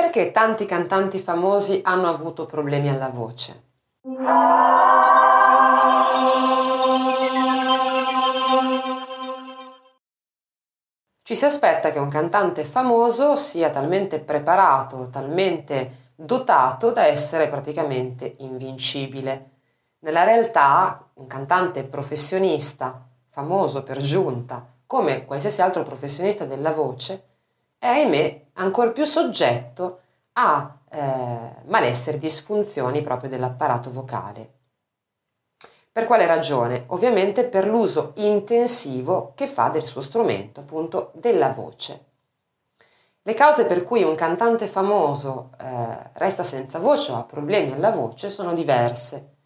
[0.00, 3.64] Perché tanti cantanti famosi hanno avuto problemi alla voce?
[11.22, 18.36] Ci si aspetta che un cantante famoso sia talmente preparato, talmente dotato da essere praticamente
[18.38, 19.50] invincibile.
[19.98, 27.29] Nella realtà un cantante professionista, famoso per giunta, come qualsiasi altro professionista della voce,
[27.80, 30.00] è ahimè ancor più soggetto
[30.34, 34.58] a eh, malessere, disfunzioni proprio dell'apparato vocale.
[35.90, 36.84] Per quale ragione?
[36.88, 42.04] Ovviamente per l'uso intensivo che fa del suo strumento, appunto della voce.
[43.22, 47.90] Le cause per cui un cantante famoso eh, resta senza voce o ha problemi alla
[47.90, 49.36] voce sono diverse.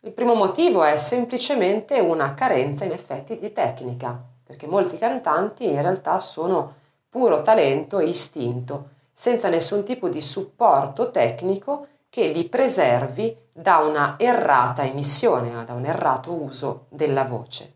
[0.00, 5.80] Il primo motivo è semplicemente una carenza in effetti di tecnica, perché molti cantanti in
[5.80, 6.78] realtà sono
[7.10, 14.14] puro talento e istinto, senza nessun tipo di supporto tecnico che li preservi da una
[14.18, 17.74] errata emissione, da un errato uso della voce.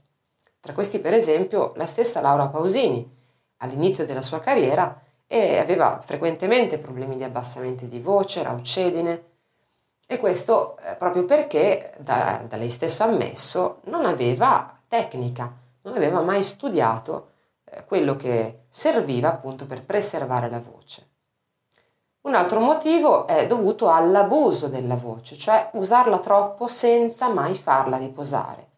[0.61, 3.07] Tra questi, per esempio, la stessa Laura Pausini,
[3.59, 9.25] all'inizio della sua carriera, aveva frequentemente problemi di abbassamento di voce, raucedine,
[10.07, 16.21] e questo eh, proprio perché, da, da lei stesso ammesso, non aveva tecnica, non aveva
[16.21, 17.33] mai studiato
[17.87, 21.09] quello che serviva appunto per preservare la voce.
[22.23, 28.71] Un altro motivo è dovuto all'abuso della voce, cioè usarla troppo senza mai farla riposare.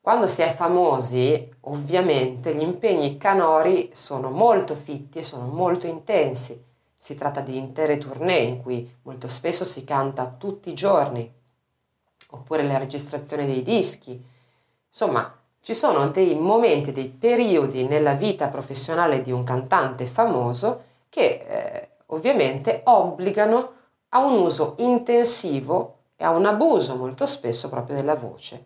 [0.00, 6.60] Quando si è famosi, ovviamente gli impegni canori sono molto fitti e sono molto intensi.
[6.96, 11.32] Si tratta di intere tournée in cui molto spesso si canta tutti i giorni,
[12.30, 14.24] oppure la registrazione dei dischi.
[14.86, 21.44] Insomma, ci sono dei momenti, dei periodi nella vita professionale di un cantante famoso che
[21.46, 23.70] eh, ovviamente obbligano
[24.08, 28.64] a un uso intensivo e a un abuso molto spesso proprio della voce,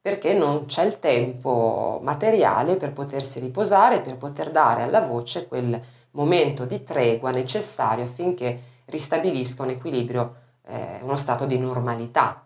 [0.00, 5.82] perché non c'è il tempo materiale per potersi riposare, per poter dare alla voce quel
[6.12, 12.44] momento di tregua necessario affinché ristabilisca un equilibrio, eh, uno stato di normalità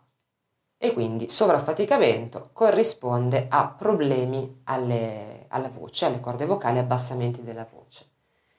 [0.84, 8.04] e quindi sovraffaticamento corrisponde a problemi alle, alla voce, alle corde vocali, abbassamenti della voce.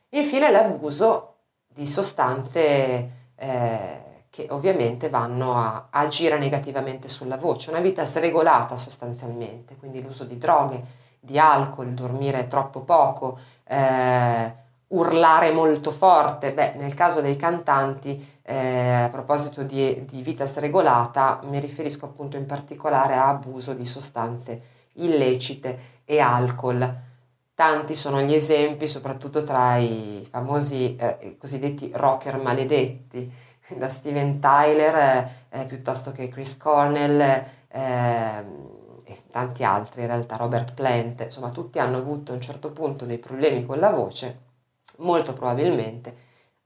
[0.10, 1.36] Infine l'abuso
[1.68, 9.76] di sostanze eh, che ovviamente vanno a agire negativamente sulla voce, una vita sregolata sostanzialmente,
[9.76, 10.84] quindi l'uso di droghe,
[11.20, 13.38] di alcol, dormire troppo poco,
[13.68, 14.54] eh,
[14.96, 16.54] urlare molto forte.
[16.54, 22.38] Beh, nel caso dei cantanti, eh, a proposito di, di, vita sregolata, mi riferisco appunto
[22.38, 24.62] in particolare a abuso di sostanze
[24.94, 27.04] illecite e alcol.
[27.54, 33.32] Tanti sono gli esempi, soprattutto tra i famosi eh, cosiddetti rocker maledetti,
[33.78, 37.20] da Steven Tyler eh, piuttosto che Chris Cornell
[37.68, 38.74] ehm,
[39.08, 43.06] e tanti altri, in realtà Robert Plant, insomma tutti hanno avuto a un certo punto
[43.06, 44.45] dei problemi con la voce
[44.98, 46.16] molto probabilmente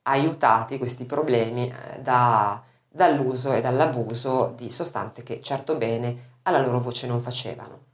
[0.03, 6.79] aiutati questi problemi eh, da, dall'uso e dall'abuso di sostanze che certo bene alla loro
[6.79, 7.87] voce non facevano.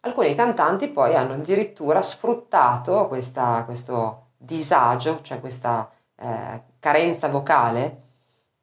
[0.00, 8.02] Alcuni cantanti poi hanno addirittura sfruttato questa, questo disagio, cioè questa eh, carenza vocale,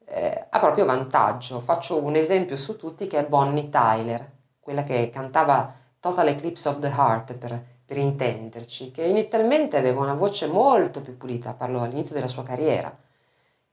[0.05, 1.59] eh, a proprio vantaggio.
[1.59, 6.79] Faccio un esempio su tutti che è Bonnie Tyler, quella che cantava Total Eclipse of
[6.79, 12.13] the Heart per per intenderci, che inizialmente aveva una voce molto più pulita, parlo all'inizio
[12.13, 12.93] della sua carriera,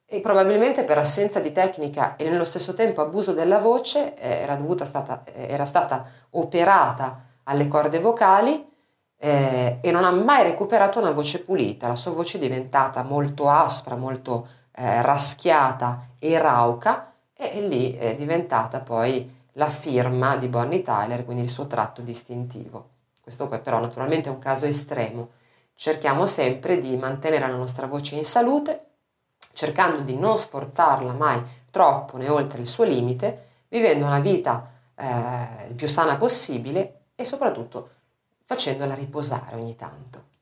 [0.07, 4.57] e probabilmente per assenza di tecnica e nello stesso tempo abuso della voce eh, era,
[4.85, 8.65] stata, eh, era stata operata alle corde vocali
[9.17, 13.49] eh, e non ha mai recuperato una voce pulita, la sua voce è diventata molto
[13.49, 14.47] aspra, molto
[14.77, 21.43] eh, raschiata e rauca e lì è diventata poi la firma di Bonnie Tyler, quindi
[21.43, 22.91] il suo tratto distintivo.
[23.25, 25.31] Questo però naturalmente è un caso estremo.
[25.75, 28.85] Cerchiamo sempre di mantenere la nostra voce in salute,
[29.55, 35.69] cercando di non sforzarla mai troppo né oltre il suo limite, vivendo una vita eh,
[35.69, 37.89] il più sana possibile e soprattutto
[38.45, 40.33] facendola riposare ogni tanto.